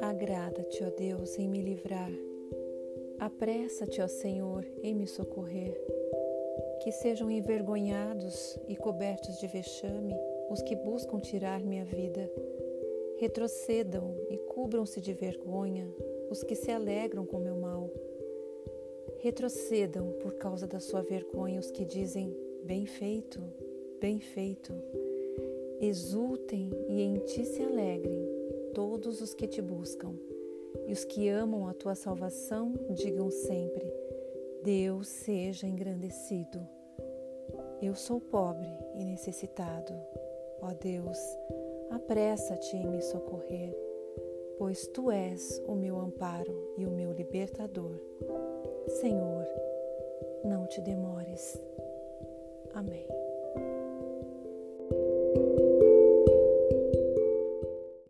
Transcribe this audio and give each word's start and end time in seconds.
Agrada-te, 0.00 0.84
ó 0.84 0.90
Deus, 0.90 1.38
em 1.38 1.48
me 1.48 1.60
livrar. 1.60 2.10
Apressa-te, 3.18 4.00
ó 4.00 4.08
Senhor, 4.08 4.66
em 4.82 4.94
me 4.94 5.06
socorrer. 5.06 5.78
Que 6.82 6.92
sejam 6.92 7.30
envergonhados 7.30 8.58
e 8.68 8.76
cobertos 8.76 9.38
de 9.38 9.46
vexame 9.46 10.14
os 10.50 10.62
que 10.62 10.74
buscam 10.74 11.20
tirar 11.20 11.60
minha 11.60 11.84
vida. 11.84 12.30
Retrocedam 13.18 14.14
e 14.30 14.38
cubram-se 14.38 15.00
de 15.00 15.12
vergonha 15.12 15.88
os 16.30 16.42
que 16.42 16.54
se 16.54 16.70
alegram 16.70 17.26
com 17.26 17.38
meu 17.38 17.56
mal. 17.56 17.90
Retrocedam 19.18 20.12
por 20.20 20.34
causa 20.34 20.66
da 20.66 20.80
sua 20.80 21.02
vergonha 21.02 21.60
os 21.60 21.70
que 21.70 21.84
dizem: 21.84 22.36
Bem 22.62 22.86
feito, 22.86 23.42
bem 24.00 24.20
feito. 24.20 24.72
Exultem 25.80 26.70
e 26.88 27.02
em 27.02 27.18
ti 27.18 27.44
se 27.44 27.62
alegrem 27.62 28.26
todos 28.74 29.20
os 29.20 29.34
que 29.34 29.46
te 29.46 29.60
buscam. 29.60 30.14
E 30.86 30.92
os 30.92 31.04
que 31.04 31.28
amam 31.28 31.66
a 31.66 31.74
tua 31.74 31.94
salvação 31.94 32.74
digam 32.90 33.30
sempre: 33.30 33.92
Deus 34.62 35.08
seja 35.08 35.66
engrandecido. 35.66 36.60
Eu 37.80 37.94
sou 37.94 38.20
pobre 38.20 38.68
e 38.96 39.04
necessitado. 39.04 39.94
Ó 40.60 40.72
Deus, 40.74 41.18
apressa-te 41.90 42.76
em 42.76 42.86
me 42.88 43.00
socorrer, 43.00 43.76
pois 44.58 44.88
tu 44.88 45.10
és 45.10 45.62
o 45.66 45.74
meu 45.74 45.98
amparo 45.98 46.74
e 46.76 46.84
o 46.84 46.90
meu 46.90 47.12
libertador. 47.12 48.00
Senhor, 49.00 49.46
não 50.44 50.66
te 50.66 50.80
demores. 50.80 51.60
Amém. 52.74 53.27